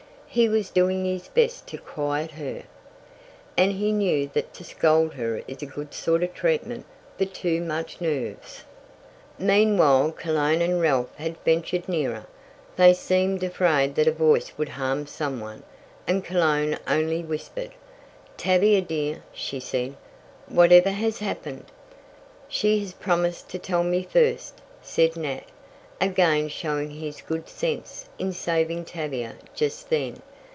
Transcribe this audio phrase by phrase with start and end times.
[0.33, 2.63] He was doing his best to quiet her,
[3.57, 6.85] and he knew that to scold is a good sort of treatment
[7.17, 8.63] for too much nerves.
[9.37, 12.25] Meanwhile Cologne and Ralph had ventured nearer.
[12.77, 15.63] They seemed afraid that a voice would harm some one,
[16.07, 17.71] and Cologne only whispered.
[18.37, 19.95] "Tavia dear," she said,
[20.47, 21.65] "whatever has happened?"
[22.47, 25.43] "She has promised to tell me first," said Nat,
[25.99, 30.19] again showing his good sense in saving Tavia just then.